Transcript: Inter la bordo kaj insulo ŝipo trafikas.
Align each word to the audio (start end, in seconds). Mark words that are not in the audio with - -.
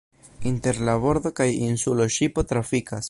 Inter 0.51 0.79
la 0.87 0.95
bordo 1.03 1.33
kaj 1.41 1.47
insulo 1.69 2.09
ŝipo 2.17 2.49
trafikas. 2.55 2.99